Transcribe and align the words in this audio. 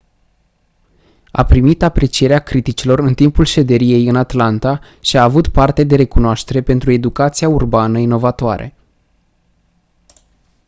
a 1.31 1.43
primit 1.45 1.83
aprecierea 1.83 2.39
criticilor 2.39 2.99
în 2.99 3.13
timpul 3.13 3.45
șederii 3.45 3.93
ei 3.93 4.07
în 4.07 4.15
atlanta 4.15 4.79
și 5.01 5.17
a 5.17 5.23
avut 5.23 5.47
parte 5.47 5.83
de 5.83 5.95
recunoaștere 5.95 6.61
pentru 6.61 6.91
educația 6.91 7.47
urbană 7.49 7.97
inovatoare 7.97 8.73